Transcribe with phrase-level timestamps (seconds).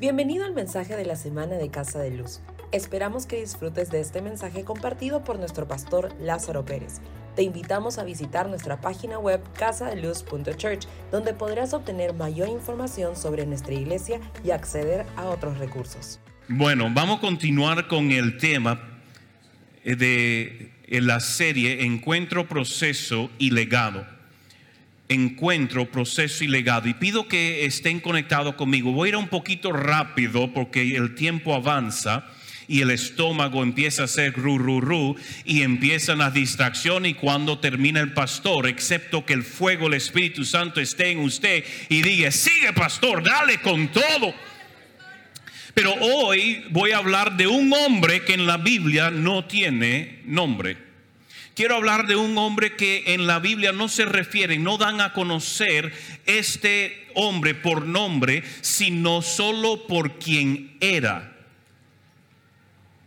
[0.00, 2.40] Bienvenido al mensaje de la semana de Casa de Luz.
[2.72, 7.00] Esperamos que disfrutes de este mensaje compartido por nuestro pastor Lázaro Pérez.
[7.36, 13.74] Te invitamos a visitar nuestra página web casadeluz.church, donde podrás obtener mayor información sobre nuestra
[13.74, 16.18] iglesia y acceder a otros recursos.
[16.48, 18.80] Bueno, vamos a continuar con el tema
[19.84, 24.13] eh, de la serie Encuentro, Proceso y Legado.
[25.08, 26.88] Encuentro, Proceso y Legado.
[26.88, 28.92] Y pido que estén conectados conmigo.
[28.92, 32.26] Voy a ir un poquito rápido porque el tiempo avanza
[32.66, 37.58] y el estómago empieza a hacer ru, ru, ru y empiezan las distracciones y cuando
[37.58, 42.30] termina el pastor, excepto que el fuego, el Espíritu Santo esté en usted y diga,
[42.30, 44.34] sigue pastor, dale con todo.
[45.74, 50.83] Pero hoy voy a hablar de un hombre que en la Biblia no tiene nombre.
[51.54, 55.12] Quiero hablar de un hombre que en la Biblia no se refiere, no dan a
[55.12, 55.92] conocer
[56.26, 61.34] este hombre por nombre, sino solo por quien era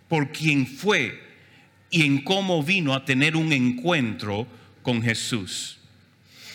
[0.08, 1.22] por quien fue
[1.90, 4.48] y en cómo vino a tener un encuentro
[4.82, 5.78] con Jesús.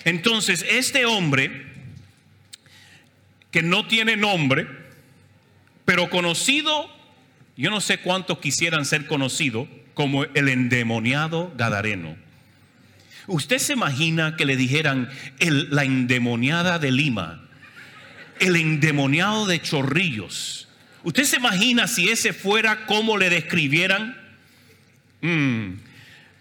[0.05, 1.67] Entonces, este hombre,
[3.51, 4.67] que no tiene nombre,
[5.84, 6.91] pero conocido,
[7.56, 12.17] yo no sé cuántos quisieran ser conocidos como el endemoniado Gadareno.
[13.27, 17.43] Usted se imagina que le dijeran la endemoniada de Lima,
[18.41, 20.62] el endemoniado de Chorrillos,
[21.05, 24.17] ¿Usted se imagina si ese fuera como le describieran?
[25.21, 25.75] Mm.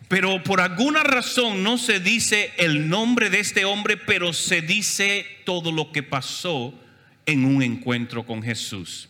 [0.08, 5.26] Pero por alguna razón no se dice el nombre de este hombre, pero se dice
[5.46, 6.78] todo lo que pasó
[7.26, 9.10] en un encuentro con Jesús.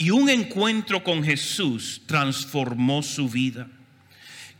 [0.00, 3.68] Y un encuentro con Jesús transformó su vida.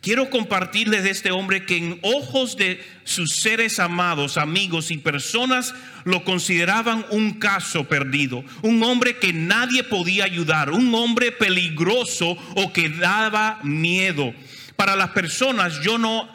[0.03, 5.75] Quiero compartirles de este hombre que en ojos de sus seres amados, amigos y personas
[6.05, 12.71] lo consideraban un caso perdido, un hombre que nadie podía ayudar, un hombre peligroso o
[12.75, 14.35] que daba miedo
[14.81, 16.33] para las personas yo no,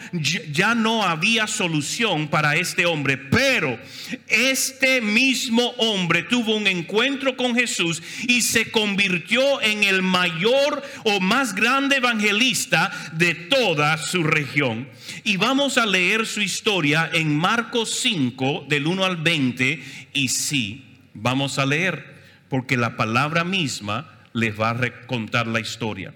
[0.52, 3.80] ya no había solución para este hombre, pero
[4.28, 11.20] este mismo hombre tuvo un encuentro con Jesús y se convirtió en el mayor o
[11.20, 14.90] más grande evangelista de toda su región.
[15.24, 20.86] Y vamos a leer su historia en Marcos 5 del 1 al 20 y sí,
[21.16, 22.14] vamos a leer
[22.48, 26.14] porque la palabra misma les va a contar la historia.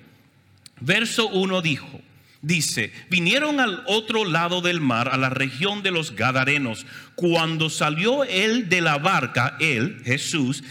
[0.79, 2.01] Verso 1 dijo,
[2.41, 6.85] Dice, vinieron al otro lado del mar, a la región de los Gadarenos.
[7.15, 10.63] Cuando salió él de la barca, él, Jesús,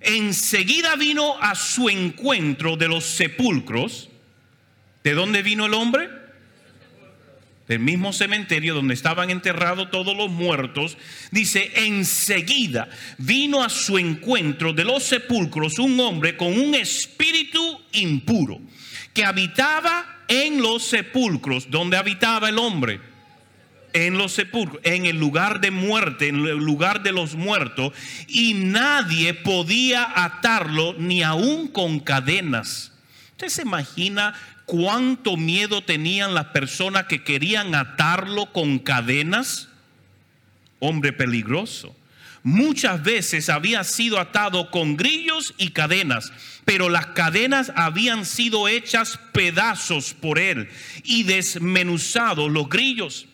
[0.00, 4.08] enseguida vino a su encuentro de los sepulcros.
[5.04, 6.08] ¿De dónde vino el hombre?
[7.68, 10.96] Del mismo cementerio donde estaban enterrados todos los muertos.
[11.32, 12.88] Dice, enseguida
[13.18, 18.58] vino a su encuentro de los sepulcros un hombre con un espíritu impuro
[19.14, 23.00] que habitaba en los sepulcros donde habitaba el hombre.
[23.92, 27.92] En los sepulcros, en el lugar de muerte, en el lugar de los muertos,
[28.28, 32.92] y nadie podía atarlo ni aún con cadenas.
[33.32, 34.34] ¿Usted se imagina
[34.64, 39.68] cuánto miedo tenían las personas que querían atarlo con cadenas?
[40.78, 41.96] Hombre peligroso.
[42.44, 46.32] Muchas veces había sido atado con grillos y cadenas
[46.70, 50.68] pero las cadenas habían sido hechas pedazos por él
[51.02, 53.26] y desmenuzados los grillos.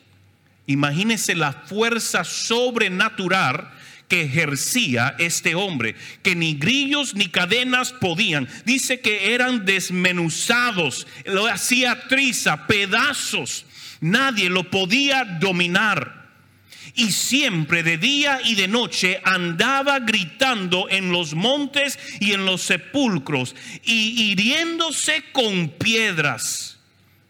[0.67, 3.71] Imagínese la fuerza sobrenatural
[4.09, 8.49] que ejercía este hombre, que ni grillos ni cadenas podían.
[8.65, 13.67] Dice que eran desmenuzados, lo hacía triza, pedazos.
[14.01, 16.16] Nadie lo podía dominar
[16.97, 22.63] y siempre de día y de noche andaba gritando en los montes y en los
[22.63, 26.79] sepulcros y hiriéndose con piedras.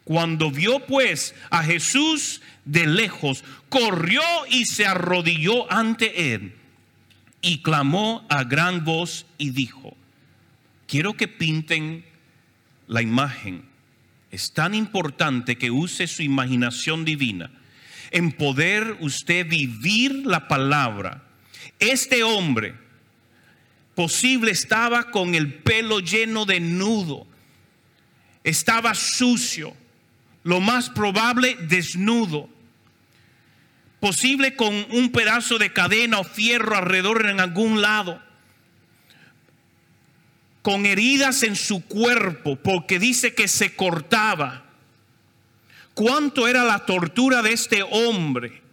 [0.05, 6.55] Cuando vio pues a Jesús de lejos, corrió y se arrodilló ante él
[7.43, 9.97] y clamó a gran voz y dijo,
[10.87, 12.05] quiero que pinten
[12.87, 13.65] la imagen.
[14.31, 17.51] Es tan importante que use su imaginación divina
[18.11, 21.23] en poder usted vivir la palabra.
[21.79, 22.75] Este hombre
[23.95, 27.27] posible estaba con el pelo lleno de nudo,
[28.45, 29.75] estaba sucio,
[30.45, 32.49] lo más probable desnudo,
[34.01, 38.23] posible con un pedazo de cadena o fierro alrededor en algún lado,
[40.63, 44.66] con heridas en su cuerpo porque dice que se cortaba
[45.97, 48.66] cuánto era la tortura de este hombre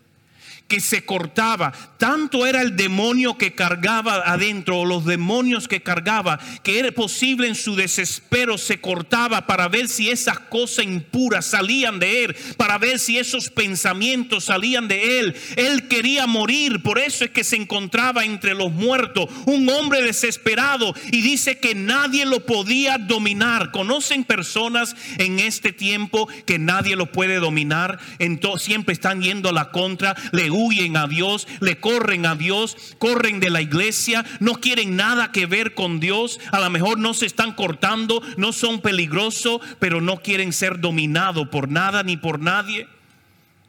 [0.73, 1.71] que se cortaba.
[1.99, 7.47] Tanto era el demonio que cargaba adentro, o los demonios que cargaba, que era posible
[7.47, 12.79] en su desespero se cortaba para ver si esas cosas impuras salían de él, para
[12.79, 15.35] ver si esos pensamientos salían de él.
[15.57, 20.95] Él quería morir, por eso es que se encontraba entre los muertos, un hombre desesperado,
[21.11, 23.69] y dice que nadie lo podía dominar.
[23.69, 27.99] ¿Conocen personas en este tiempo que nadie lo puede dominar?
[28.17, 32.95] Entonces siempre están yendo a la contra, le huyen a Dios, le corren a Dios,
[32.97, 37.13] corren de la iglesia, no quieren nada que ver con Dios, a lo mejor no
[37.13, 42.39] se están cortando, no son peligrosos, pero no quieren ser dominados por nada ni por
[42.39, 42.87] nadie.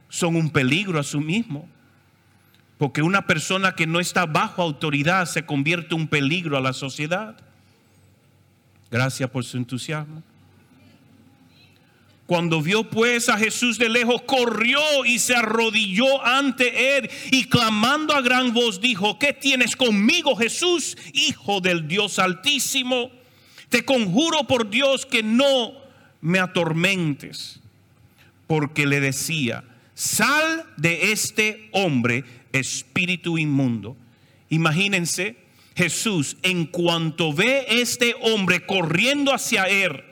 [0.08, 1.68] Son un peligro a sí mismo.
[2.78, 6.72] Porque una persona que no está bajo autoridad se convierte en un peligro a la
[6.72, 7.36] sociedad.
[8.90, 10.22] Gracias por su entusiasmo.
[12.26, 18.14] Cuando vio pues a Jesús de lejos, corrió y se arrodilló ante él y clamando
[18.14, 23.10] a gran voz dijo, ¿qué tienes conmigo Jesús, Hijo del Dios Altísimo?
[23.68, 25.72] Te conjuro por Dios que no
[26.20, 27.60] me atormentes.
[28.46, 33.96] Porque le decía, sal de este hombre, espíritu inmundo.
[34.48, 35.36] Imagínense,
[35.74, 40.03] Jesús, en cuanto ve este hombre corriendo hacia él,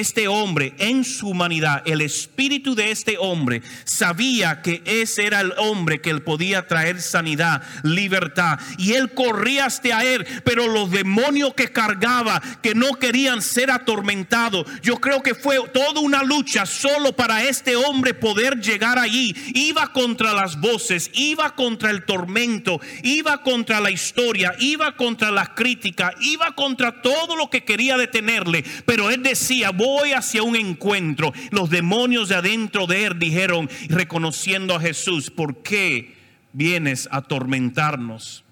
[0.00, 5.52] este hombre en su humanidad, el espíritu de este hombre, sabía que ese era el
[5.58, 8.58] hombre que él podía traer sanidad, libertad.
[8.78, 14.66] Y él corría hasta él, pero los demonios que cargaba, que no querían ser atormentados,
[14.82, 19.34] yo creo que fue toda una lucha solo para este hombre poder llegar allí.
[19.54, 25.54] Iba contra las voces, iba contra el tormento, iba contra la historia, iba contra la
[25.54, 28.64] crítica, iba contra todo lo que quería detenerle.
[28.84, 29.70] Pero él decía,
[30.14, 31.32] hacia un encuentro.
[31.50, 36.14] Los demonios de adentro de él dijeron, reconociendo a Jesús, ¿por qué
[36.52, 38.44] vienes a atormentarnos?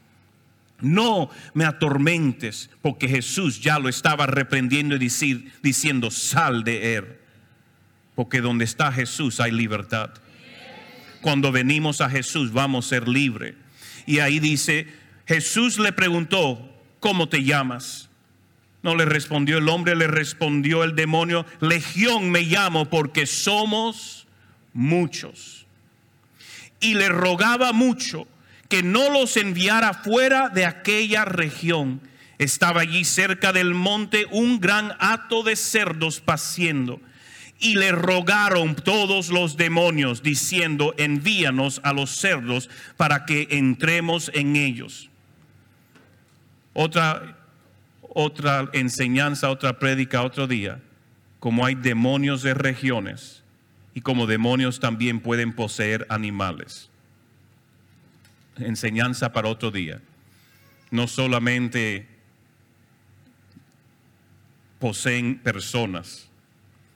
[0.81, 4.99] No me atormentes, porque Jesús ya lo estaba reprendiendo y
[5.63, 7.19] diciendo, sal de él.
[8.15, 10.11] Porque donde está Jesús hay libertad.
[11.21, 13.55] Cuando venimos a Jesús vamos a ser libres.
[14.07, 14.87] Y ahí dice,
[15.27, 16.71] Jesús le preguntó,
[17.01, 18.11] ¿cómo te llamas?
[18.85, 24.27] No le respondió el hombre, le respondió el demonio, Legión me llamo porque somos
[24.75, 25.65] muchos.
[26.81, 28.29] Y le rogaba mucho
[28.69, 32.03] que no los enviara fuera de aquella región.
[32.37, 37.01] Estaba allí cerca del monte un gran hato de cerdos paciendo.
[37.59, 44.57] Y le rogaron todos los demonios, diciendo, envíanos a los cerdos para que entremos en
[44.57, 45.09] ellos.
[46.75, 47.39] Otra
[48.15, 50.81] otra enseñanza, otra prédica otro día,
[51.41, 53.43] como hay demonios de regiones
[53.93, 56.89] y como demonios también pueden poseer animales.
[58.57, 60.01] Enseñanza para otro día.
[60.91, 62.07] No solamente
[64.79, 66.29] poseen personas.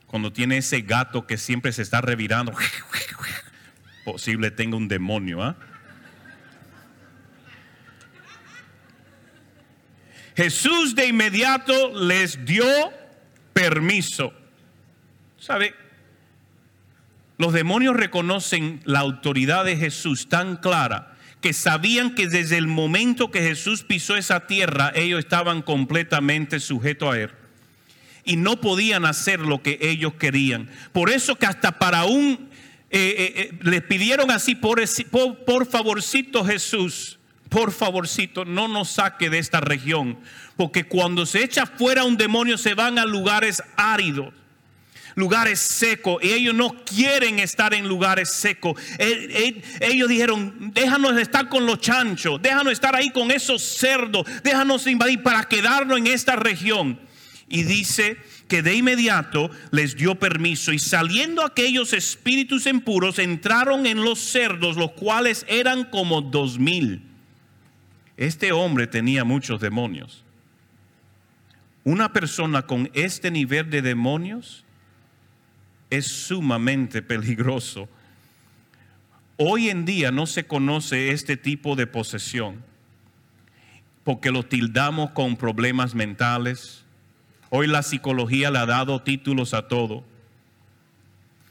[0.07, 2.53] Cuando tiene ese gato que siempre se está revirando,
[4.05, 5.43] posible tenga un demonio.
[5.43, 5.57] ¿ah?
[10.39, 12.65] Jesús de inmediato les dio
[13.53, 14.33] permiso.
[15.37, 15.75] ¿Sabe?
[17.39, 23.33] Los demonios reconocen la autoridad de Jesús tan clara que sabían que desde el momento
[23.33, 27.31] que Jesús pisó esa tierra, ellos estaban completamente sujetos a él.
[28.25, 30.71] Y no podían hacer lo que ellos querían.
[30.93, 32.49] Por eso que hasta para un,
[32.91, 34.87] eh, eh, eh, les pidieron así, por,
[35.67, 37.18] favorcito Jesús,
[37.49, 40.19] por favorcito, no nos saque de esta región,
[40.57, 44.35] porque cuando se echa fuera un demonio se van a lugares áridos,
[45.15, 48.81] lugares secos, y ellos no quieren estar en lugares secos.
[49.81, 55.23] Ellos dijeron, déjanos estar con los chanchos, déjanos estar ahí con esos cerdos, déjanos invadir
[55.23, 57.01] para quedarnos en esta región.
[57.49, 64.03] Y dice que de inmediato les dio permiso y saliendo aquellos espíritus impuros entraron en
[64.03, 67.08] los cerdos, los cuales eran como dos mil.
[68.19, 70.25] Este hombre tenía muchos demonios.
[71.85, 74.65] Una persona con este nivel de demonios
[75.89, 77.89] es sumamente peligroso.
[79.37, 82.65] Hoy en día no se conoce este tipo de posesión
[84.03, 86.85] porque lo tildamos con problemas mentales.
[87.51, 90.03] Hoy la psicología le ha dado títulos a todo.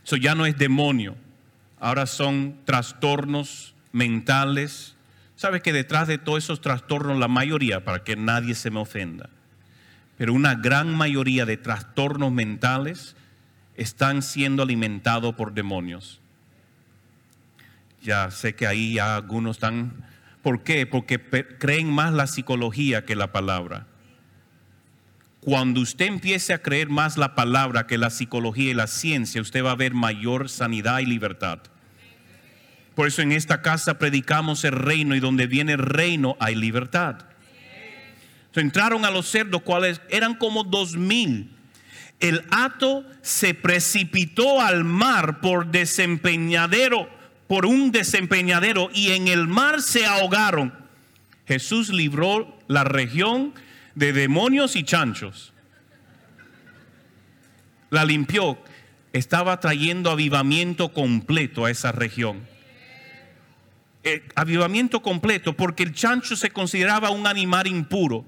[0.04, 1.16] Eso ya no es demonio,
[1.80, 4.97] ahora son trastornos mentales
[5.38, 9.30] Sabes que detrás de todos esos trastornos, la mayoría, para que nadie se me ofenda,
[10.18, 13.16] pero una gran mayoría de trastornos mentales
[13.76, 16.20] están siendo alimentados por demonios.
[18.02, 20.08] Ya sé que ahí ya algunos están...
[20.42, 20.88] ¿Por qué?
[20.88, 21.20] Porque
[21.60, 23.86] creen más la psicología que la palabra.
[25.42, 29.64] Cuando usted empiece a creer más la palabra que la psicología y la ciencia, usted
[29.64, 31.60] va a ver mayor sanidad y libertad.
[32.98, 37.20] Por eso en esta casa predicamos el reino y donde viene el reino hay libertad.
[38.56, 41.56] entraron a los cerdos, cuales eran como dos mil
[42.20, 47.08] el hato se precipitó al mar por desempeñadero,
[47.48, 50.74] por un desempeñadero, y en el mar se ahogaron.
[51.48, 53.54] Jesús libró la región
[53.94, 55.54] de demonios y chanchos.
[57.92, 58.58] La limpió.
[59.14, 62.57] Estaba trayendo avivamiento completo a esa región.
[64.08, 68.26] Eh, avivamiento completo porque el chancho se consideraba un animal impuro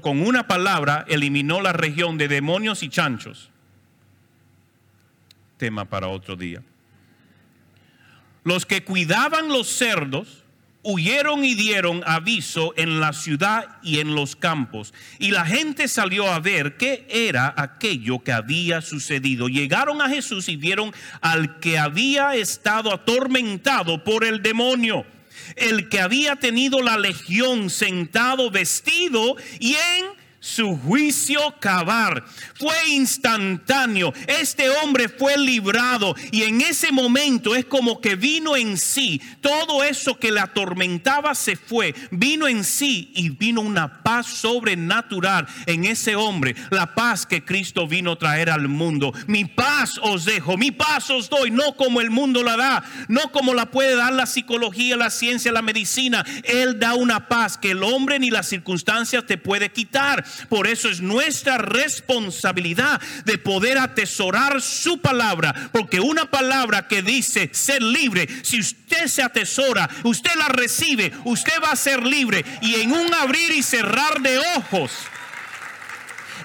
[0.00, 3.50] con una palabra eliminó la región de demonios y chanchos.
[5.56, 6.62] Tema para otro día.
[8.42, 10.43] Los que cuidaban los cerdos
[10.84, 14.94] huyeron y dieron aviso en la ciudad y en los campos.
[15.18, 19.48] Y la gente salió a ver qué era aquello que había sucedido.
[19.48, 25.04] Llegaron a Jesús y vieron al que había estado atormentado por el demonio
[25.56, 32.22] el que había tenido la legión sentado vestido y en su juicio cavar.
[32.54, 34.12] Fue instantáneo.
[34.26, 39.22] Este hombre fue librado y en ese momento es como que vino en sí.
[39.40, 41.94] Todo eso que le atormentaba se fue.
[42.10, 46.54] Vino en sí y vino una paz sobrenatural en ese hombre.
[46.70, 49.14] La paz que Cristo vino a traer al mundo.
[49.26, 53.32] Mi paz os dejo, mi paz os doy, no como el mundo la da, no
[53.32, 56.22] como la puede dar la psicología, la ciencia, la medicina.
[56.42, 60.22] Él da una paz que el hombre ni las circunstancias te puede quitar.
[60.48, 67.50] Por eso es nuestra responsabilidad de poder atesorar su palabra, porque una palabra que dice
[67.52, 72.76] ser libre, si usted se atesora, usted la recibe, usted va a ser libre y
[72.76, 74.92] en un abrir y cerrar de ojos,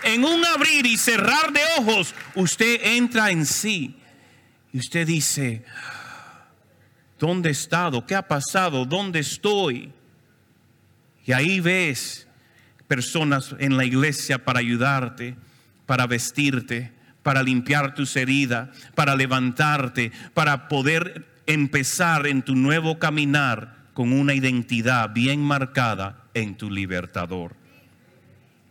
[0.03, 3.96] en un abrir y cerrar de ojos, usted entra en sí
[4.72, 5.63] y usted dice,
[7.17, 8.05] ¿dónde he estado?
[8.05, 8.86] ¿Qué ha pasado?
[8.86, 9.91] ¿Dónde estoy?
[11.25, 12.28] Y ahí ves
[12.89, 15.36] personas en la iglesia para ayudarte,
[15.86, 16.91] para vestirte,
[17.22, 24.34] para limpiar tus heridas, para levantarte, para poder empezar en tu nuevo caminar con una
[24.34, 27.55] identidad bien marcada en tu libertador.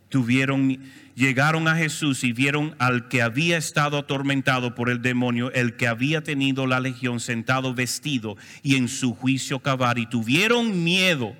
[0.08, 0.80] Tuvieron,
[1.14, 5.86] llegaron a Jesús y vieron al que había estado atormentado por el demonio, el que
[5.86, 11.36] había tenido la legión sentado vestido y en su juicio cavar y tuvieron miedo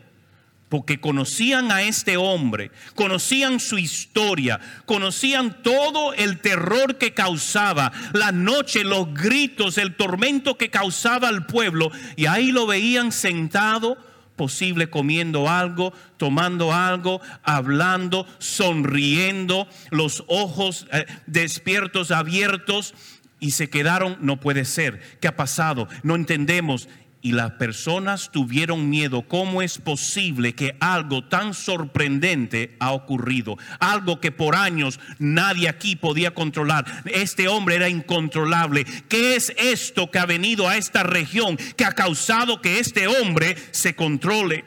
[0.68, 8.32] porque conocían a este hombre, conocían su historia, conocían todo el terror que causaba, la
[8.32, 13.96] noche, los gritos, el tormento que causaba al pueblo, y ahí lo veían sentado,
[14.36, 22.94] posible comiendo algo, tomando algo, hablando, sonriendo, los ojos eh, despiertos, abiertos,
[23.40, 25.88] y se quedaron, no puede ser, ¿qué ha pasado?
[26.02, 26.88] No entendemos
[27.20, 29.22] y las personas tuvieron miedo.
[29.22, 33.56] ¿Cómo es posible que algo tan sorprendente ha ocurrido?
[33.80, 37.02] Algo que por años nadie aquí podía controlar.
[37.06, 38.84] Este hombre era incontrolable.
[39.08, 43.56] ¿Qué es esto que ha venido a esta región que ha causado que este hombre
[43.72, 44.64] se controle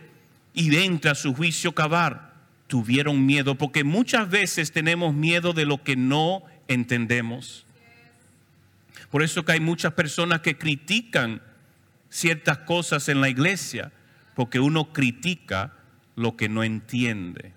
[0.53, 2.31] y entra a su juicio cavar?
[2.67, 7.65] Tuvieron miedo porque muchas veces tenemos miedo de lo que no entendemos.
[9.09, 11.41] Por eso que hay muchas personas que critican
[12.11, 13.91] ciertas cosas en la iglesia
[14.35, 15.73] porque uno critica
[16.15, 17.53] lo que no entiende.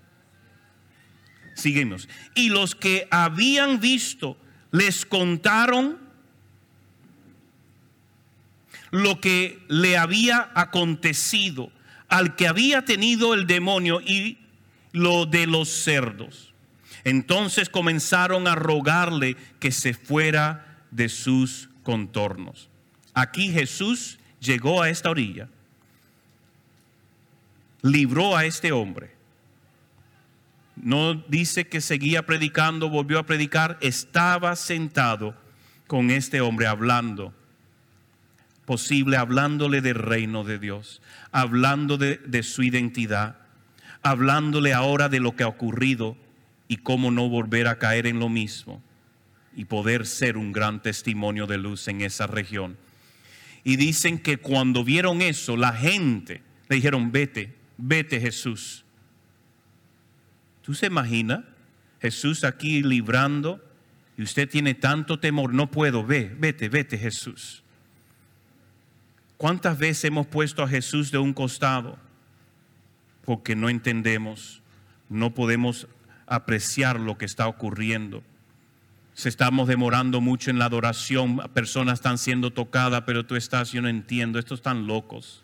[1.53, 2.09] Seguimos.
[2.33, 4.37] Y los que habían visto
[4.71, 5.99] les contaron
[8.91, 11.71] lo que le había acontecido
[12.07, 14.37] al que había tenido el demonio y
[14.91, 16.53] lo de los cerdos.
[17.03, 22.69] Entonces comenzaron a rogarle que se fuera de sus contornos.
[23.13, 25.49] Aquí Jesús llegó a esta orilla,
[27.81, 29.11] libró a este hombre.
[30.75, 35.35] No dice que seguía predicando, volvió a predicar, estaba sentado
[35.87, 37.33] con este hombre hablando,
[38.65, 43.37] posible hablándole del reino de Dios, hablando de, de su identidad,
[44.01, 46.17] hablándole ahora de lo que ha ocurrido
[46.67, 48.81] y cómo no volver a caer en lo mismo
[49.55, 52.77] y poder ser un gran testimonio de luz en esa región.
[53.65, 58.85] Y dicen que cuando vieron eso, la gente le dijeron, vete, vete Jesús.
[60.61, 61.43] ¿Tú se imagina?
[61.99, 63.59] Jesús aquí librando
[64.17, 67.63] y usted tiene tanto temor, no puedo, ve, vete, vete Jesús.
[69.37, 71.97] ¿Cuántas veces hemos puesto a Jesús de un costado?
[73.25, 74.61] Porque no entendemos,
[75.09, 75.87] no podemos
[76.27, 78.23] apreciar lo que está ocurriendo.
[79.15, 83.81] Se estamos demorando mucho en la adoración, personas están siendo tocadas, pero tú estás, yo
[83.81, 85.41] no entiendo, estos están locos.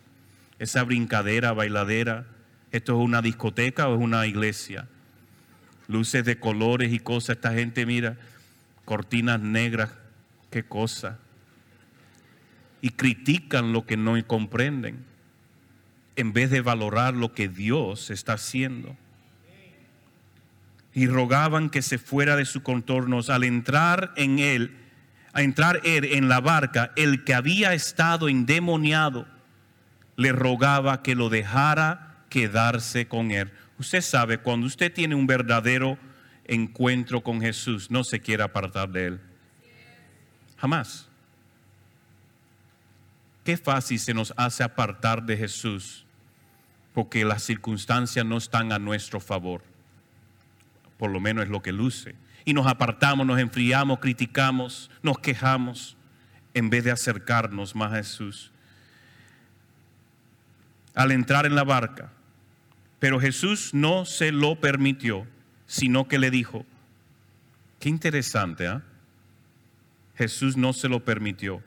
[0.60, 2.28] Esa brincadera, bailadera,
[2.74, 4.90] ¿esto es una discoteca o es una iglesia?
[5.88, 8.18] Luces de colores y cosas, esta gente mira,
[8.84, 9.92] cortinas negras,
[10.50, 11.18] qué cosa.
[12.82, 15.06] Y critican lo que no comprenden,
[16.18, 18.98] en vez de valorar lo que Dios está haciendo
[20.94, 23.30] y rogaban que se fuera de sus contornos.
[23.30, 24.78] Al entrar en él,
[25.34, 29.28] a entrar él en la barca, el que había estado endemoniado
[30.18, 33.52] le rogaba que lo dejara quedarse con él.
[33.78, 35.98] Usted sabe, cuando usted tiene un verdadero
[36.46, 39.22] encuentro con Jesús, no se quiere apartar de él.
[40.58, 41.08] Jamás.
[43.44, 46.06] Qué fácil se nos hace apartar de Jesús
[46.94, 49.71] porque las circunstancias no están a nuestro favor
[51.02, 52.14] por lo menos es lo que luce.
[52.46, 55.98] Y nos apartamos, nos enfriamos, criticamos, nos quejamos,
[56.54, 58.52] en vez de acercarnos más a Jesús.
[60.94, 62.12] Al entrar en la barca,
[63.00, 65.26] pero Jesús no se lo permitió,
[65.66, 66.68] sino que le dijo,
[67.80, 68.84] qué interesante, ¿ah?
[70.16, 71.64] Jesús no se lo permitió.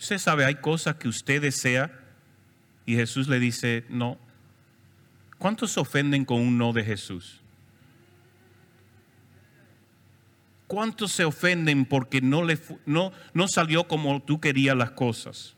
[0.00, 1.96] Usted sabe, hay cosas que usted desea
[2.86, 4.18] y Jesús le dice, no.
[5.38, 7.39] ¿Cuántos se ofenden con un no de Jesús?
[10.70, 15.56] ¿Cuántos se ofenden porque no, le, no, no salió como tú querías las cosas?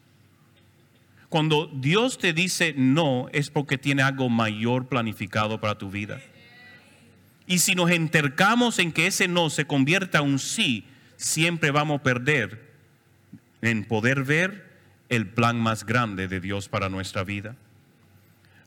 [1.29, 6.19] Cuando Dios te dice no, es porque tiene algo mayor planificado para tu vida.
[7.47, 10.87] Y si nos entercamos en que ese no se convierta en un sí,
[11.19, 12.73] siempre vamos a perder
[13.61, 14.67] en poder ver
[15.11, 17.55] el plan más grande de Dios para nuestra vida.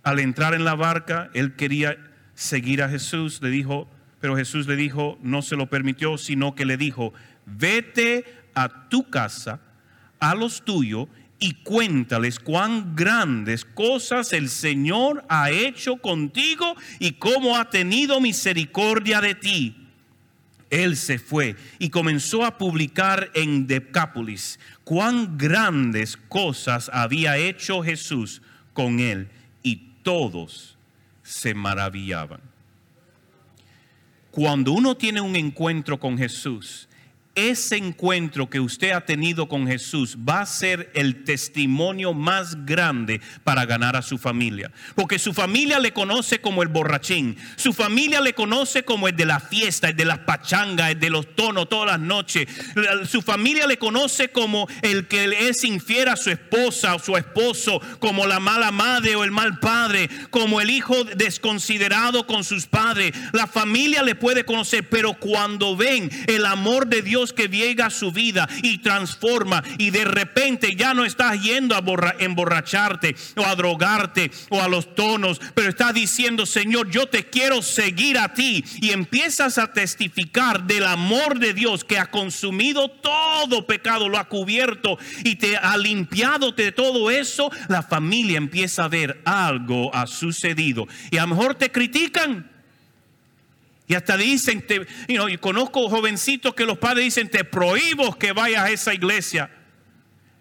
[0.03, 1.97] Al entrar en la barca, él quería
[2.35, 6.65] seguir a Jesús, le dijo, pero Jesús le dijo, no se lo permitió, sino que
[6.65, 7.13] le dijo,
[7.45, 9.59] vete a tu casa,
[10.19, 11.07] a los tuyos,
[11.39, 19.21] y cuéntales cuán grandes cosas el Señor ha hecho contigo y cómo ha tenido misericordia
[19.21, 19.75] de ti.
[20.69, 28.41] Él se fue y comenzó a publicar en Decápolis cuán grandes cosas había hecho Jesús
[28.73, 29.29] con él
[29.61, 30.77] y todos
[31.21, 32.54] se maravillaban.
[34.35, 36.89] Cuando uno tiene un encuentro con Jesús,
[37.35, 43.21] ese encuentro que usted ha tenido con Jesús va a ser el testimonio más grande
[43.43, 44.71] para ganar a su familia.
[44.95, 49.25] Porque su familia le conoce como el borrachín, su familia le conoce como el de
[49.25, 52.47] la fiesta, el de las pachangas, el de los tonos todas las noches.
[53.09, 57.81] Su familia le conoce como el que es infiel a su esposa o su esposo,
[57.99, 63.11] como la mala madre o el mal padre, como el hijo desconsiderado con sus padres.
[63.33, 67.89] La familia le puede conocer, pero cuando ven el amor de Dios, que llega a
[67.89, 71.83] su vida y transforma y de repente ya no estás yendo a
[72.19, 77.61] emborracharte o a drogarte o a los tonos, pero estás diciendo, Señor, yo te quiero
[77.61, 83.65] seguir a ti y empiezas a testificar del amor de Dios que ha consumido todo
[83.65, 88.89] pecado, lo ha cubierto y te ha limpiado de todo eso, la familia empieza a
[88.89, 90.87] ver algo ha sucedido.
[91.11, 92.54] Y a lo mejor te critican
[93.87, 94.85] y hasta dicen, te,
[95.39, 99.51] conozco jovencitos que los padres dicen, te prohíbo que vayas a esa iglesia.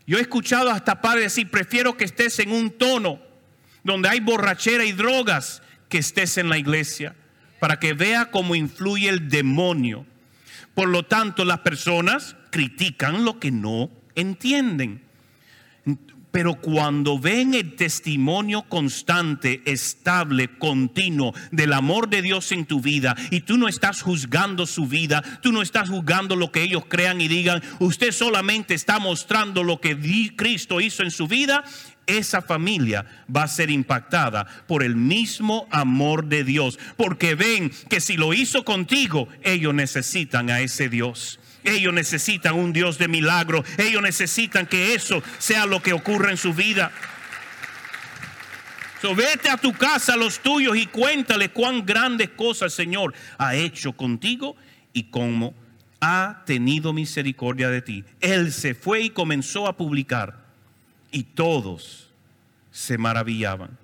[0.06, 3.20] Yo he escuchado hasta padres decir, prefiero que estés en un tono
[3.82, 7.14] donde hay borrachera y drogas, que estés en la iglesia,
[7.60, 10.06] para que vea cómo influye el demonio.
[10.74, 15.03] Por lo tanto, las personas critican lo que no entienden.
[16.34, 23.14] Pero cuando ven el testimonio constante, estable, continuo del amor de Dios en tu vida
[23.30, 27.20] y tú no estás juzgando su vida, tú no estás juzgando lo que ellos crean
[27.20, 29.96] y digan, usted solamente está mostrando lo que
[30.34, 31.62] Cristo hizo en su vida,
[32.08, 38.00] esa familia va a ser impactada por el mismo amor de Dios, porque ven que
[38.00, 41.38] si lo hizo contigo, ellos necesitan a ese Dios.
[41.64, 43.64] Ellos necesitan un Dios de milagro.
[43.78, 46.92] Ellos necesitan que eso sea lo que ocurra en su vida.
[49.00, 53.14] So, vete a tu casa, a los tuyos, y cuéntale cuán grandes cosas el Señor
[53.36, 54.56] ha hecho contigo
[54.94, 55.54] y cómo
[56.00, 58.04] ha tenido misericordia de ti.
[58.20, 60.44] Él se fue y comenzó a publicar,
[61.10, 62.08] y todos
[62.70, 63.76] se maravillaban.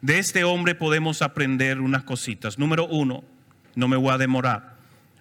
[0.00, 2.58] De este hombre podemos aprender unas cositas.
[2.58, 3.24] Número uno,
[3.74, 4.76] no me voy a demorar,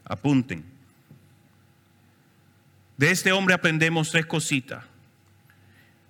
[0.06, 0.75] apunten.
[2.98, 4.84] De este hombre aprendemos tres cositas.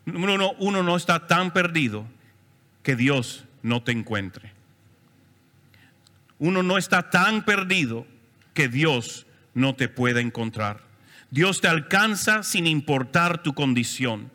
[0.06, 2.06] uno, uno no está tan perdido
[2.84, 4.54] que Dios no te encuentre.
[6.38, 8.06] Uno no está tan perdido
[8.54, 10.82] que Dios no te pueda encontrar.
[11.32, 14.32] Dios te alcanza sin importar tu condición.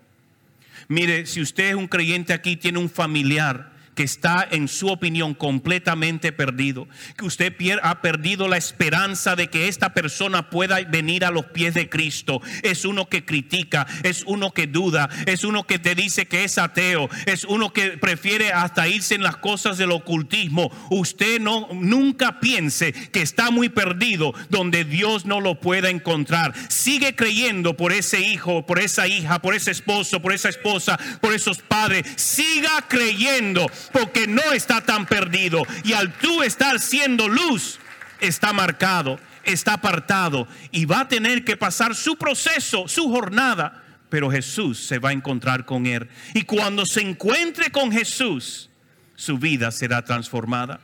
[0.89, 5.35] Mire, si usted es un creyente aquí, tiene un familiar que está en su opinión
[5.35, 11.31] completamente perdido, que usted ha perdido la esperanza de que esta persona pueda venir a
[11.31, 12.41] los pies de Cristo.
[12.63, 16.57] Es uno que critica, es uno que duda, es uno que te dice que es
[16.57, 20.73] ateo, es uno que prefiere hasta irse en las cosas del ocultismo.
[20.89, 26.55] Usted no nunca piense que está muy perdido donde Dios no lo pueda encontrar.
[26.71, 31.35] Sigue creyendo por ese hijo, por esa hija, por ese esposo, por esa esposa, por
[31.35, 32.07] esos padres.
[32.17, 35.63] Siga creyendo porque no está tan perdido.
[35.85, 37.79] Y al tú estar siendo luz,
[38.21, 43.85] está marcado, está apartado y va a tener que pasar su proceso, su jornada.
[44.09, 46.09] Pero Jesús se va a encontrar con él.
[46.35, 48.69] Y cuando se encuentre con Jesús,
[49.15, 50.81] su vida será transformada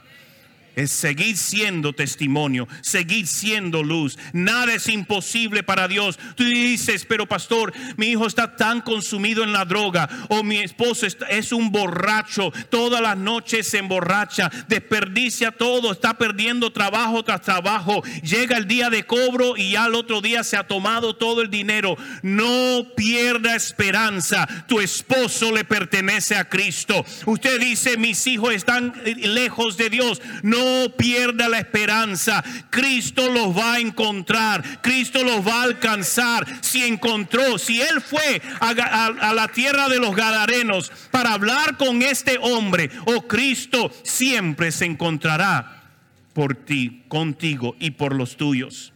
[0.76, 4.18] es seguir siendo testimonio, seguir siendo luz.
[4.32, 6.18] Nada es imposible para Dios.
[6.36, 11.06] Tú dices, pero pastor, mi hijo está tan consumido en la droga o mi esposo
[11.06, 18.02] es un borracho, todas las noches se emborracha, desperdicia todo, está perdiendo trabajo tras trabajo.
[18.22, 21.50] Llega el día de cobro y ya al otro día se ha tomado todo el
[21.50, 21.96] dinero.
[22.22, 24.46] No pierda esperanza.
[24.68, 27.04] Tu esposo le pertenece a Cristo.
[27.24, 30.20] Usted dice, mis hijos están lejos de Dios.
[30.42, 30.65] No
[30.96, 32.42] pierda la esperanza.
[32.70, 34.81] Cristo los va a encontrar.
[34.83, 36.46] Cristo los va a alcanzar.
[36.61, 42.38] Si encontró, si Él fue a, la tierra de los Gadarenos para hablar con este
[42.40, 45.85] hombre, oh Cristo siempre se encontrará
[46.33, 48.92] por ti, contigo y por los tuyos.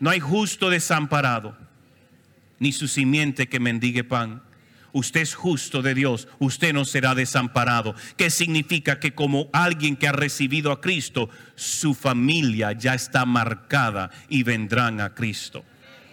[0.00, 1.56] No hay justo desamparado,
[2.58, 4.42] ni su simiente que mendigue pan
[4.92, 7.94] usted es justo de Dios, usted no será desamparado.
[8.16, 8.98] ¿Qué significa?
[8.98, 15.00] Que como alguien que ha recibido a Cristo, su familia ya está marcada y vendrán
[15.00, 15.64] a Cristo.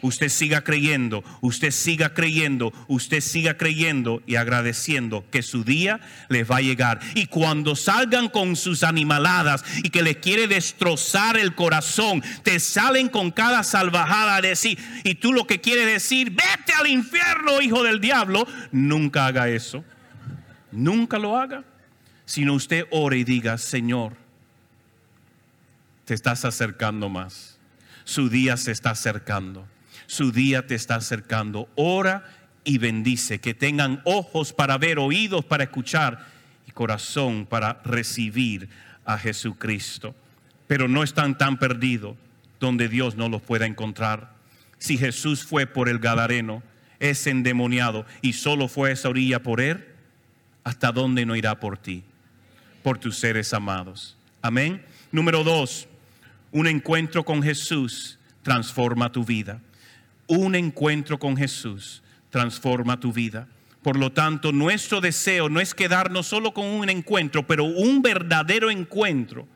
[0.08, 6.50] Usted siga creyendo, usted siga creyendo, usted siga creyendo y agradeciendo que su día les
[6.50, 7.02] va a llegar.
[7.14, 13.10] Y cuando salgan con sus animaladas y que les quiere destrozar el corazón, te salen
[13.10, 17.84] con cada salvajada a decir, y tú lo que quieres decir, vete al infierno, hijo
[17.84, 19.84] del diablo, nunca haga eso.
[20.72, 21.66] Nunca lo haga.
[22.26, 24.14] Sino usted ore y diga, Señor,
[26.06, 27.58] te estás acercando más.
[28.06, 29.68] Su día se está acercando
[30.08, 31.70] su día te está acercando.
[31.76, 32.26] Ora
[32.64, 36.26] y bendice, que tengan ojos para ver, oídos para escuchar
[36.68, 38.68] y corazón para recibir
[39.06, 40.16] a Jesucristo.
[40.66, 42.16] Pero no están tan perdidos
[42.60, 44.34] donde Dios no los pueda encontrar.
[44.80, 46.64] Si Jesús fue por el Gadareno,
[47.00, 49.86] es endemoniado y solo fue a esa orilla por él,
[50.64, 52.04] ¿hasta dónde no irá por ti?
[52.82, 54.18] Por tus seres amados.
[54.42, 54.84] Amén.
[55.12, 55.88] Número dos,
[56.52, 59.62] un encuentro con Jesús transforma tu vida
[60.28, 63.48] un encuentro con Jesús transforma tu vida.
[63.82, 68.70] Por lo tanto, nuestro deseo no es quedarnos solo con un encuentro, pero un verdadero
[68.70, 69.48] encuentro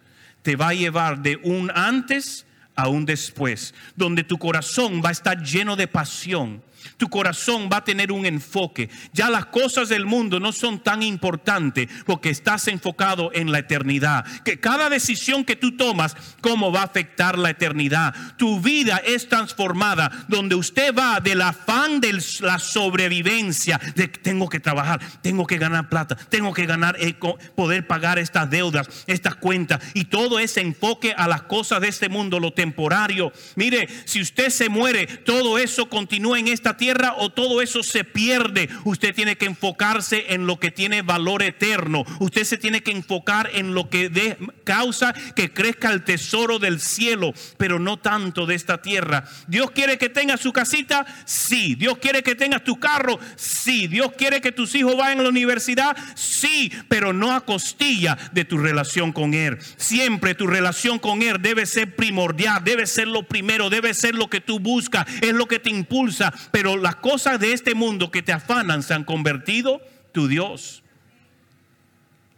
[0.41, 5.13] te va a llevar de un antes a un después, donde tu corazón va a
[5.13, 6.63] estar lleno de pasión,
[6.97, 8.89] tu corazón va a tener un enfoque.
[9.13, 14.25] Ya las cosas del mundo no son tan importantes porque estás enfocado en la eternidad.
[14.43, 18.13] Que cada decisión que tú tomas, cómo va a afectar la eternidad.
[18.37, 24.59] Tu vida es transformada donde usted va del afán de la sobrevivencia, de tengo que
[24.59, 27.15] trabajar, tengo que ganar plata, tengo que ganar, eh,
[27.55, 32.09] poder pagar estas deudas, estas cuentas y todo ese enfoque a las cosas de este
[32.09, 33.31] mundo, lo temporario.
[33.55, 38.03] Mire, si usted se muere, todo eso continúa en esta tierra o todo eso se
[38.03, 38.69] pierde.
[38.83, 42.05] Usted tiene que enfocarse en lo que tiene valor eterno.
[42.19, 46.79] Usted se tiene que enfocar en lo que de, causa que crezca el tesoro del
[46.79, 49.25] cielo, pero no tanto de esta tierra.
[49.47, 51.75] Dios quiere que tengas su casita, sí.
[51.75, 53.87] Dios quiere que tengas tu carro, sí.
[53.87, 58.45] Dios quiere que tus hijos vayan a la universidad, sí, pero no a costilla de
[58.45, 59.57] tu relación con Él.
[59.77, 64.29] Siempre tu relación con Él debe ser primordial, debe ser lo primero, debe ser lo
[64.29, 68.21] que tú buscas, es lo que te impulsa, pero las cosas de este mundo que
[68.21, 70.83] te afanan se han convertido tu Dios.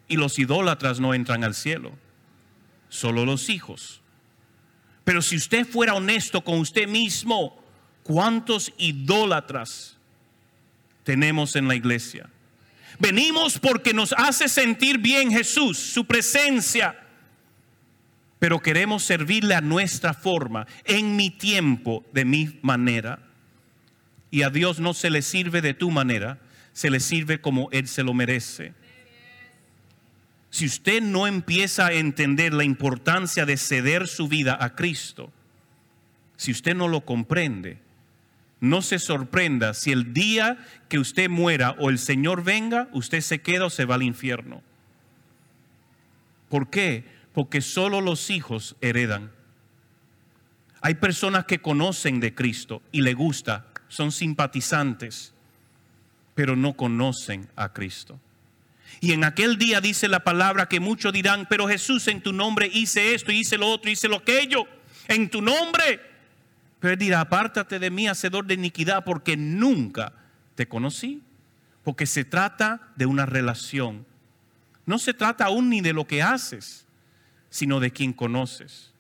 [0.08, 1.92] Y los idólatras no entran al cielo,
[2.90, 4.02] solo los hijos.
[5.04, 7.62] Pero si usted fuera honesto con usted mismo,
[8.04, 9.98] ¿cuántos idólatras
[11.04, 12.30] tenemos en la iglesia?
[13.00, 17.00] Venimos porque nos hace sentir bien Jesús, su presencia,
[18.40, 23.33] pero queremos servirle a nuestra forma, en mi tiempo, de mi manera
[24.34, 26.40] y a Dios no se le sirve de tu manera,
[26.72, 28.74] se le sirve como Él se lo merece.
[30.50, 35.32] Si usted no empieza a entender la importancia de ceder su vida a Cristo,
[36.36, 37.78] si usted no lo comprende,
[38.60, 40.58] no se sorprenda si el día
[40.90, 44.64] que usted muera o el Señor venga, usted se queda o se va al infierno.
[46.50, 47.04] ¿Por qué?
[47.34, 49.32] Porque solo los hijos heredan.
[50.82, 55.34] Hay personas que conocen de Cristo y le gusta, son simpatizantes,
[56.34, 58.20] pero no conocen a Cristo.
[59.02, 62.72] Y en aquel día dice la palabra que muchos dirán, pero Jesús en tu nombre
[62.74, 64.66] hice esto, hice lo otro, hice lo aquello,
[65.08, 66.02] en tu nombre.
[66.80, 70.14] Pero él dirá, apártate de mí, hacedor de iniquidad, porque nunca
[70.56, 71.22] te conocí.
[71.84, 74.08] Porque se trata de una relación.
[74.88, 76.88] No se trata aún ni de lo que haces,
[77.52, 78.92] sino de quien conoces.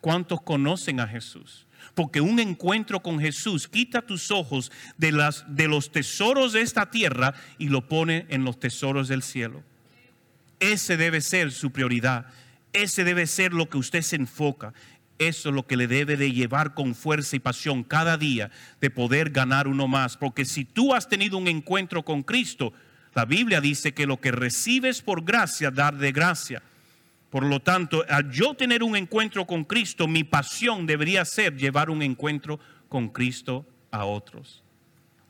[0.00, 1.65] ¿Cuántos conocen a Jesús?
[1.94, 6.90] Porque un encuentro con Jesús quita tus ojos de, las, de los tesoros de esta
[6.90, 9.62] tierra y lo pone en los tesoros del cielo.
[10.60, 12.26] Ese debe ser su prioridad.
[12.72, 14.74] Ese debe ser lo que usted se enfoca.
[15.18, 18.90] Eso es lo que le debe de llevar con fuerza y pasión cada día de
[18.90, 20.16] poder ganar uno más.
[20.16, 22.72] Porque si tú has tenido un encuentro con Cristo,
[23.14, 26.62] la Biblia dice que lo que recibes por gracia, dar de gracia.
[27.30, 31.90] Por lo tanto, al yo tener un encuentro con Cristo, mi pasión debería ser llevar
[31.90, 34.62] un encuentro con Cristo a otros.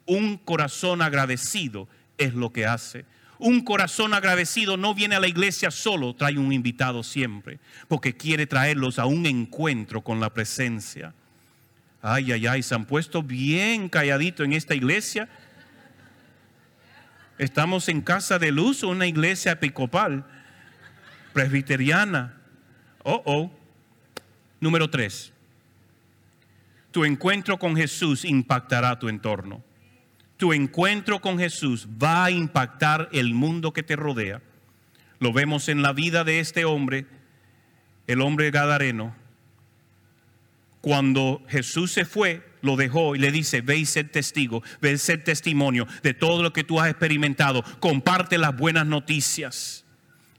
[0.04, 3.04] Un corazón agradecido es lo que hace.
[3.38, 8.46] Un corazón agradecido no viene a la iglesia solo, trae un invitado siempre, porque quiere
[8.46, 11.12] traerlos a un encuentro con la presencia.
[12.00, 15.28] Ay, ay, ay, se han puesto bien calladito en esta iglesia.
[17.36, 20.24] Estamos en casa de luz una iglesia episcopal
[21.36, 22.34] presbiteriana.
[23.02, 23.50] Oh, oh.
[24.58, 25.34] Número tres.
[26.90, 29.62] Tu encuentro con Jesús impactará tu entorno.
[30.38, 34.40] Tu encuentro con Jesús va a impactar el mundo que te rodea.
[35.18, 37.04] Lo vemos en la vida de este hombre,
[38.06, 39.14] el hombre gadareno.
[40.80, 44.96] Cuando Jesús se fue, lo dejó y le dice, ve y ser testigo, ve y
[44.98, 47.62] ser testimonio de todo lo que tú has experimentado.
[47.78, 49.85] Comparte las buenas noticias.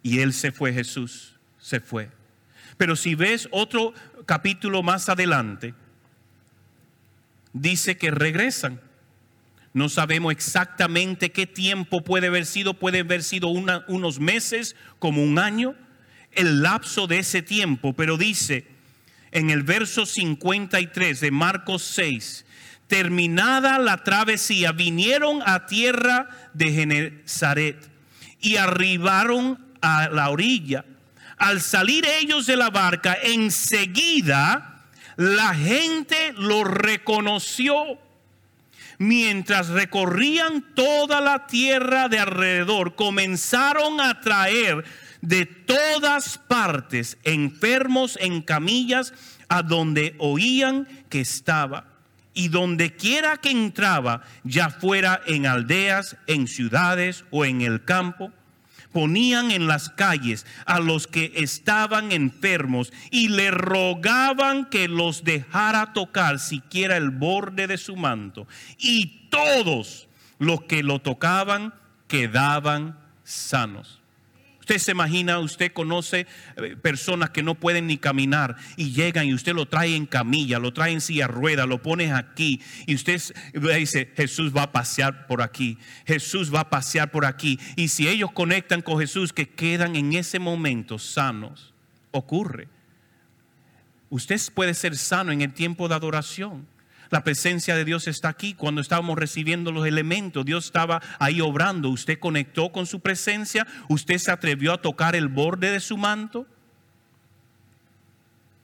[0.08, 2.10] Y él se fue, Jesús, se fue.
[2.78, 3.94] Pero si ves otro
[4.26, 5.74] capítulo más adelante,
[7.52, 8.80] dice que regresan.
[9.74, 15.40] No sabemos exactamente qué tiempo puede haber sido, puede haber sido unos meses, como un
[15.40, 15.76] año,
[16.32, 18.66] el lapso de ese tiempo, pero dice
[19.32, 22.46] en el verso 53 de Marcos 6,
[22.88, 27.90] terminada la travesía, vinieron a tierra de Genezaret
[28.40, 30.86] y arribaron a la orilla.
[31.38, 34.78] Al salir ellos de la barca, enseguida
[35.18, 38.00] la gente lo reconoció.
[39.00, 44.84] Mientras recorrían toda la tierra de alrededor, comenzaron a traer
[45.22, 49.14] de todas partes enfermos en camillas
[49.50, 51.86] a donde oían que estaba.
[52.34, 58.32] Y donde quiera que entraba, ya fuera en aldeas, en ciudades o en el campo,
[58.98, 65.94] ponían en las calles a los que estaban enfermos y le rogaban que los dejara
[65.94, 68.48] tocar siquiera el borde de su manto.
[68.80, 70.08] Y todos
[70.40, 71.76] los que lo tocaban
[72.08, 73.97] quedaban sanos.
[74.68, 76.28] Usted se imagina, usted conoce
[76.58, 80.60] eh, personas que no pueden ni caminar y llegan y usted lo trae en camilla,
[80.60, 83.22] lo trae en silla rueda, lo pone aquí y usted
[83.54, 87.58] dice, Jesús va a pasear por aquí, Jesús va a pasear por aquí.
[87.78, 91.74] Y si ellos conectan con Jesús, que quedan en ese momento sanos,
[92.12, 92.68] ocurre.
[94.10, 96.68] Usted puede ser sano en el tiempo de adoración.
[97.10, 98.54] La presencia de Dios está aquí.
[98.54, 101.90] Cuando estábamos recibiendo los elementos, Dios estaba ahí obrando.
[101.90, 103.66] Usted conectó con su presencia.
[103.88, 106.46] Usted se atrevió a tocar el borde de su manto.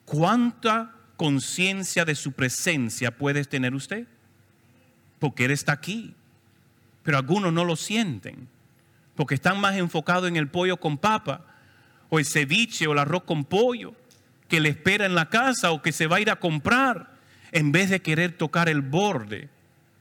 [0.05, 4.07] ¿Cuánta conciencia de su presencia puede tener usted?
[5.19, 6.13] Porque Él está aquí.
[7.03, 8.49] Pero algunos no lo sienten.
[9.15, 11.45] Porque están más enfocados en el pollo con papa,
[12.09, 13.93] o el ceviche, o el arroz con pollo,
[14.47, 17.12] que le espera en la casa, o que se va a ir a comprar
[17.53, 19.47] en vez de querer tocar el borde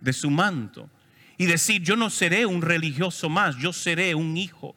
[0.00, 0.88] de su manto
[1.36, 4.74] y decir, yo no seré un religioso más, yo seré un hijo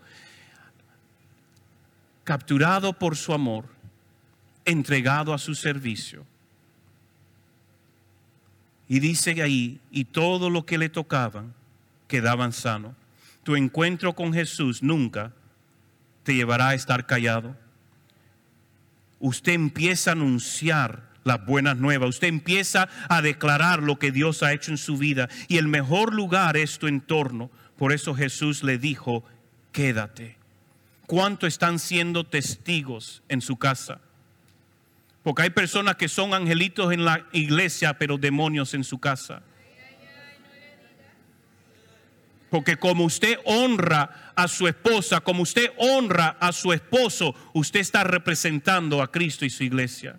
[2.26, 3.66] capturado por su amor,
[4.66, 6.26] entregado a su servicio.
[8.90, 11.54] Y dice ahí, y todo lo que le tocaban
[12.10, 12.94] quedaban sano.
[13.44, 15.32] Tu encuentro con Jesús nunca
[16.24, 17.56] te llevará a estar callado.
[19.20, 22.10] Usted empieza a anunciar las buenas nuevas.
[22.10, 26.14] Usted empieza a declarar lo que Dios ha hecho en su vida y el mejor
[26.14, 29.26] lugar es tu entorno, Por eso Jesús le dijo,
[29.74, 30.38] quédate.
[31.08, 34.00] ¿Cuánto están siendo testigos en su casa?
[35.24, 39.42] Porque hay personas que son angelitos en la iglesia, pero demonios en su casa.
[42.50, 48.06] Porque como usted honra a su esposa, como usted honra a su esposo, usted está
[48.06, 50.18] representando a Cristo y su iglesia.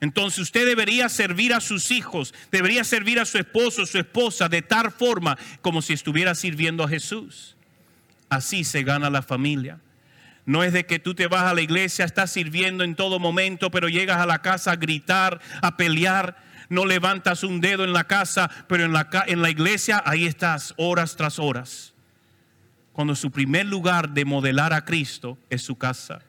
[0.00, 4.62] Entonces usted debería servir a sus hijos, debería servir a su esposo, su esposa, de
[4.62, 7.56] tal forma como si estuviera sirviendo a Jesús.
[8.30, 9.78] Así se gana la familia.
[10.46, 13.70] No es de que tú te vas a la iglesia, estás sirviendo en todo momento,
[13.70, 16.48] pero llegas a la casa a gritar, a pelear.
[16.70, 20.72] No levantas un dedo en la casa, pero en la, en la iglesia ahí estás
[20.78, 21.92] horas tras horas.
[22.92, 26.20] Cuando su primer lugar de modelar a Cristo es su casa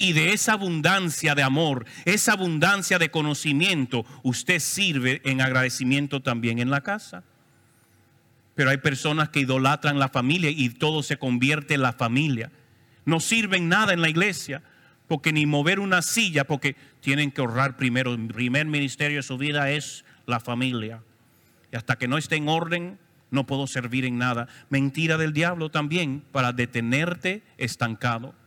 [0.00, 6.58] y de esa abundancia de amor, esa abundancia de conocimiento, usted sirve en agradecimiento también
[6.58, 7.22] en la casa.
[8.54, 12.50] Pero hay personas que idolatran la familia y todo se convierte en la familia.
[13.04, 14.62] No sirven nada en la iglesia,
[15.06, 18.14] porque ni mover una silla, porque tienen que ahorrar primero.
[18.14, 21.02] El primer ministerio de su vida es la familia.
[21.70, 22.98] Y hasta que no esté en orden,
[23.30, 24.48] no puedo servir en nada.
[24.70, 28.39] Mentira del diablo también para detenerte estancado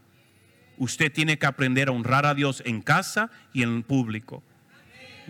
[0.78, 4.44] usted tiene que aprender a honrar a Dios en casa y en público.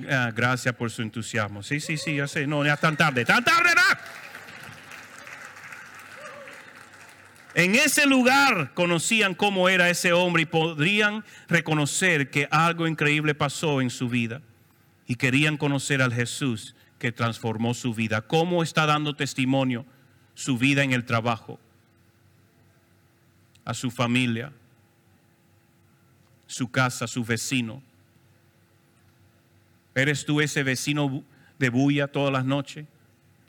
[0.10, 1.62] Ah, gracias por su entusiasmo.
[1.62, 2.47] Sí, sí, sí, ya sé.
[2.47, 3.25] No, ya tan tarde.
[3.25, 3.82] Tan tarde, ¿no?
[7.56, 13.79] En ese lugar conocían cómo era ese hombre y podrían reconocer que algo increíble pasó
[13.82, 14.41] en su vida.
[15.06, 18.21] Y querían conocer al Jesús que transformó su vida.
[18.21, 19.86] ¿Cómo está dando testimonio
[20.34, 21.60] su vida en el trabajo?
[23.65, 24.51] A su familia,
[26.53, 27.81] su casa, su vecino.
[29.95, 31.23] ¿Eres tú ese vecino
[31.57, 32.85] de bulla todas las noches?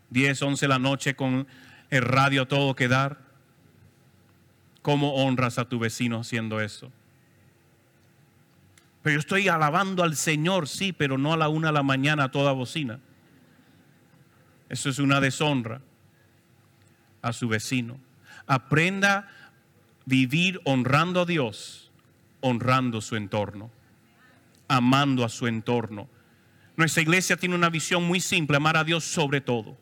[0.09, 1.47] 10, 11 de la noche con
[1.91, 3.19] el radio a todo que dar.
[4.81, 6.91] ¿Cómo honras a tu vecino haciendo eso?
[9.03, 12.25] Pero yo estoy alabando al Señor, sí, pero no a la una de la mañana
[12.25, 13.01] a toda bocina.
[14.71, 15.83] Eso es una deshonra
[17.21, 18.01] a su vecino.
[18.47, 19.29] Aprenda a
[20.07, 21.84] vivir honrando a Dios
[22.47, 23.71] honrando su entorno,
[24.69, 26.11] amando a su entorno.
[26.77, 29.79] Nuestra iglesia tiene una visión muy simple, amar a Dios sobre todo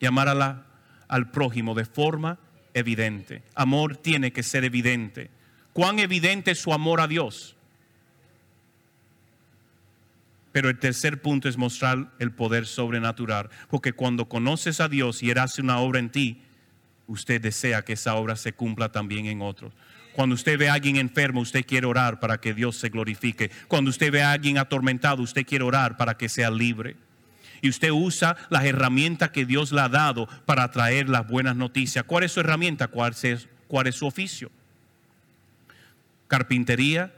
[0.00, 0.66] y amar a
[1.06, 2.40] al prójimo de forma
[2.74, 3.44] evidente.
[3.54, 5.30] Amor tiene que ser evidente.
[5.72, 7.54] ¿Cuán evidente es su amor a Dios?
[10.50, 15.30] Pero el tercer punto es mostrar el poder sobrenatural, porque cuando conoces a Dios y
[15.30, 16.42] Él hace una obra en ti,
[17.06, 19.72] usted desea que esa obra se cumpla también en otros.
[20.12, 23.50] Cuando usted ve a alguien enfermo, usted quiere orar para que Dios se glorifique.
[23.68, 26.96] Cuando usted ve a alguien atormentado, usted quiere orar para que sea libre.
[27.62, 32.04] Y usted usa las herramientas que Dios le ha dado para traer las buenas noticias.
[32.04, 32.88] ¿Cuál es su herramienta?
[32.88, 34.50] ¿Cuál es, cuál es su oficio?
[36.28, 37.14] Carpintería,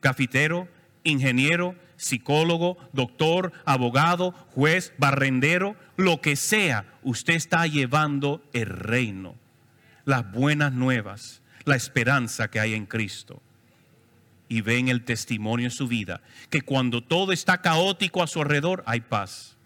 [0.00, 0.68] cafetero,
[1.02, 9.34] ingeniero, psicólogo, doctor, abogado, juez, barrendero, lo que sea, usted está llevando el reino,
[10.04, 13.42] las buenas nuevas la esperanza que hay en Cristo.
[14.48, 18.82] Y ven el testimonio en su vida, que cuando todo está caótico a su alrededor,
[18.86, 19.56] hay paz.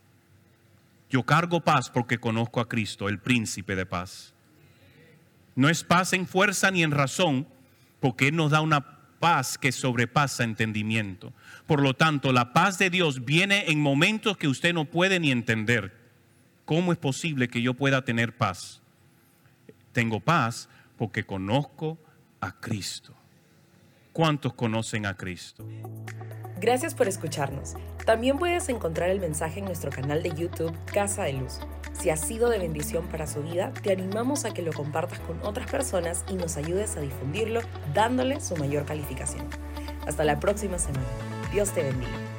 [1.09, 4.35] Yo cargo paz porque conozco a Cristo, el príncipe de paz.
[5.55, 7.47] No es paz en fuerza ni en razón,
[8.01, 11.33] porque Él nos da una paz que sobrepasa entendimiento.
[11.67, 15.31] Por lo tanto, la paz de Dios viene en momentos que usted no puede ni
[15.31, 15.97] entender.
[16.65, 18.83] ¿Cómo es posible que yo pueda tener paz?
[19.93, 21.99] Tengo paz porque conozco
[22.41, 23.15] a Cristo.
[24.13, 25.67] ¿Cuántos conocen a Cristo?
[26.61, 27.75] Gracias por escucharnos.
[28.07, 31.59] También puedes encontrar el mensaje en nuestro canal de YouTube Casa de Luz.
[31.93, 35.41] Si ha sido de bendición para su vida, te animamos a que lo compartas con
[35.43, 37.61] otras personas y nos ayudes a difundirlo
[37.93, 39.47] dándole su mayor calificación.
[40.07, 41.07] Hasta la próxima semana.
[41.53, 42.34] Dios te bendiga.